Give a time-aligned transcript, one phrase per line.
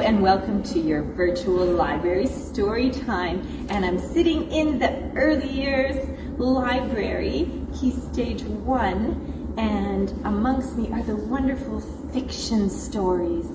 [0.00, 3.66] and welcome to your virtual library story time.
[3.70, 5.96] And I'm sitting in the early years
[6.38, 11.80] library, key stage one, and amongst me are the wonderful
[12.12, 13.46] fiction stories.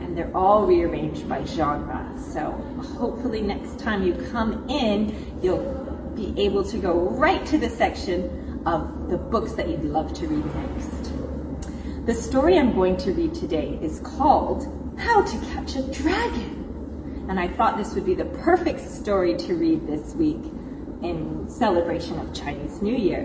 [0.00, 2.10] And they're all rearranged by genre.
[2.32, 2.52] So
[2.98, 8.62] hopefully next time you come in, you'll be able to go right to the section
[8.64, 11.12] of the books that you'd love to read next.
[12.06, 17.26] The story I'm going to read today is called how to Catch a Dragon.
[17.28, 20.42] And I thought this would be the perfect story to read this week
[21.02, 23.24] in celebration of Chinese New Year.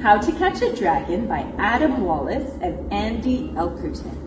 [0.00, 4.26] How to Catch a Dragon by Adam Wallace and Andy Elkerton.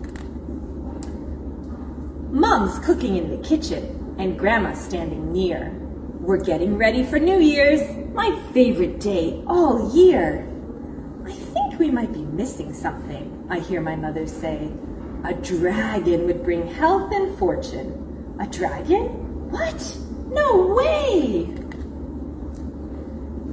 [2.30, 5.70] Mom's cooking in the kitchen and Grandma standing near.
[6.20, 7.80] We're getting ready for New Year's,
[8.12, 10.46] my favorite day all year.
[11.24, 14.70] I think we might be missing something, I hear my mother say.
[15.24, 18.36] A dragon would bring health and fortune.
[18.40, 19.50] A dragon?
[19.50, 19.96] What?
[20.28, 21.54] No way!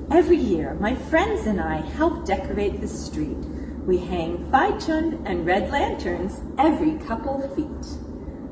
[0.10, 3.38] Every year, my friends and I help decorate the street.
[3.86, 7.98] We hang Faichun and red lanterns every couple feet.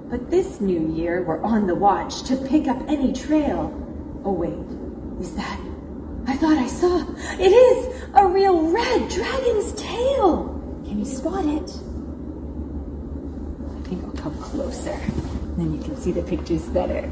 [0.10, 3.74] But this new year, we're on the watch to pick up any trail.
[4.24, 4.54] Oh wait,
[5.20, 5.60] is that?
[6.28, 7.04] I thought I saw.
[7.40, 10.54] It is a real red dragon's tail.
[10.86, 11.72] Can you spot it?
[14.18, 14.98] Come closer.
[15.58, 17.10] Then you can see the pictures better.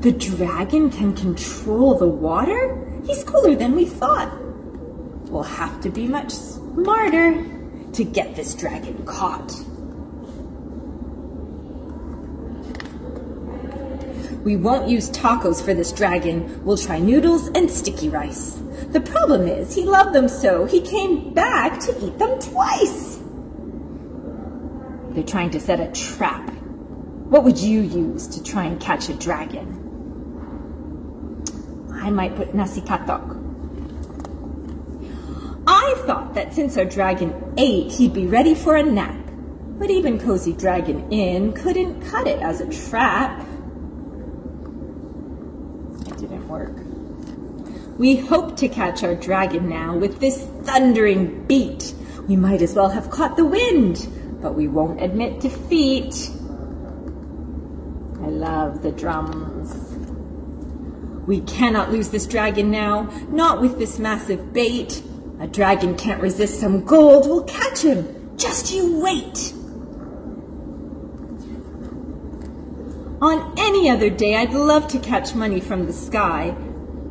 [0.00, 3.00] The dragon can control the water?
[3.04, 4.30] He's cooler than we thought.
[5.30, 7.44] We'll have to be much smarter
[7.92, 9.52] to get this dragon caught.
[14.44, 16.64] We won't use tacos for this dragon.
[16.64, 18.60] We'll try noodles and sticky rice.
[18.92, 23.15] The problem is, he loved them so, he came back to eat them twice.
[25.16, 26.50] They're trying to set a trap.
[27.30, 29.82] What would you use to try and catch a dragon?
[31.90, 33.32] I might put nasi katok.
[35.66, 39.16] I thought that since our dragon ate, he'd be ready for a nap.
[39.78, 43.40] But even Cozy Dragon Inn couldn't cut it as a trap.
[46.06, 46.76] It didn't work.
[47.98, 51.94] We hope to catch our dragon now with this thundering beat.
[52.28, 54.06] We might as well have caught the wind,
[54.40, 56.30] but we won't admit defeat.
[58.22, 59.74] I love the drums.
[61.26, 65.02] We cannot lose this dragon now, not with this massive bait.
[65.40, 67.26] A dragon can't resist some gold.
[67.26, 68.36] We'll catch him.
[68.36, 69.52] Just you wait.
[73.20, 76.54] On any other day, I'd love to catch money from the sky,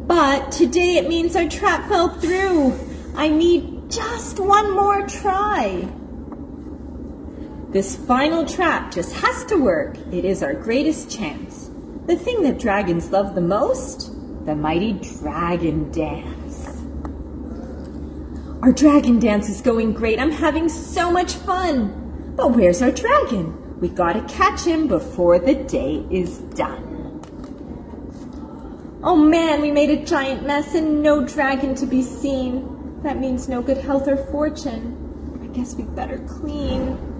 [0.07, 2.77] but today it means our trap fell through.
[3.15, 5.87] I need just one more try.
[7.75, 9.97] This final trap just has to work.
[10.09, 11.69] It is our greatest chance.
[12.05, 14.13] The thing that dragons love the most?
[14.45, 16.67] The mighty dragon dance.
[18.63, 20.21] Our dragon dance is going great.
[20.21, 22.33] I'm having so much fun.
[22.37, 23.77] But where's our dragon?
[23.81, 27.19] We gotta catch him before the day is done.
[29.03, 33.01] Oh man, we made a giant mess and no dragon to be seen.
[33.03, 35.41] That means no good health or fortune.
[35.43, 37.14] I guess we better clean.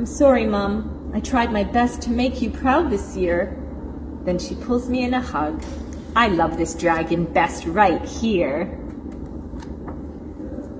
[0.00, 1.12] I'm sorry, Mom.
[1.14, 3.54] I tried my best to make you proud this year.
[4.24, 5.62] Then she pulls me in a hug.
[6.16, 8.78] I love this dragon best right here.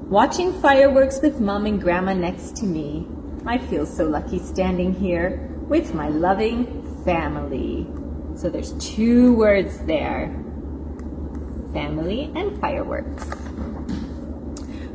[0.08, 3.06] Watching fireworks with Mom and Grandma next to me,
[3.44, 7.86] I feel so lucky standing here with my loving family.
[8.36, 10.34] So there's two words there.
[11.74, 13.26] Family and fireworks.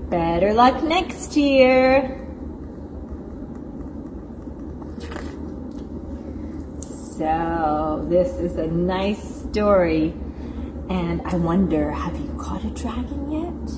[0.10, 2.25] Better luck next year.
[7.18, 10.14] So this is a nice story.
[10.90, 13.72] And I wonder, have you caught a dragon yet?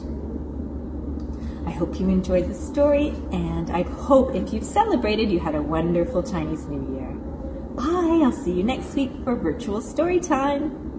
[1.68, 5.62] I hope you enjoyed the story, and I hope if you've celebrated, you had a
[5.62, 7.12] wonderful Chinese New Year.
[7.76, 8.22] Bye.
[8.24, 10.97] I'll see you next week for virtual story time.